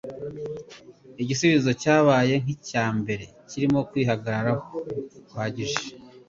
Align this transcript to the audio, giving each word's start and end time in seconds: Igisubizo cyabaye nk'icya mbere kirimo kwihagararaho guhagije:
Igisubizo 1.21 1.71
cyabaye 1.81 2.33
nk'icya 2.43 2.85
mbere 2.99 3.25
kirimo 3.49 3.79
kwihagararaho 3.89 4.63
guhagije: 5.27 5.79